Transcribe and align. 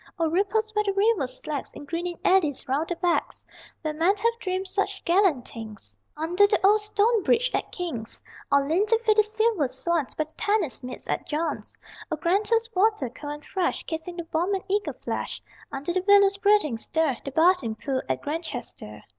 O 0.17 0.27
ripples 0.27 0.73
where 0.73 0.83
the 0.83 0.93
river 0.93 1.27
slacks 1.27 1.69
In 1.75 1.85
greening 1.85 2.17
eddies 2.25 2.67
round 2.67 2.87
the 2.89 2.95
"backs"; 2.95 3.45
Where 3.83 3.93
men 3.93 4.15
have 4.17 4.39
dreamed 4.39 4.67
such 4.67 5.05
gallant 5.05 5.47
things 5.47 5.95
Under 6.17 6.47
the 6.47 6.59
old 6.65 6.81
stone 6.81 7.21
bridge 7.21 7.51
at 7.53 7.71
King's. 7.71 8.23
Or 8.51 8.67
leaned 8.67 8.87
to 8.87 8.97
feed 9.05 9.17
the 9.17 9.21
silver 9.21 9.67
swans 9.67 10.15
By 10.15 10.23
the 10.23 10.31
tennis 10.35 10.81
meads 10.81 11.07
at 11.07 11.27
John's. 11.27 11.77
O 12.11 12.15
Granta's 12.15 12.67
water, 12.73 13.11
cold 13.11 13.33
and 13.33 13.45
fresh, 13.45 13.83
Kissing 13.83 14.15
the 14.15 14.25
warm 14.33 14.55
and 14.55 14.63
eager 14.67 14.93
flesh 14.93 15.39
Under 15.71 15.93
the 15.93 16.03
willow's 16.07 16.37
breathing 16.37 16.79
stir 16.79 17.17
The 17.23 17.29
bathing 17.29 17.75
pool 17.75 18.01
at 18.09 18.23
Grantchester.... 18.23 19.03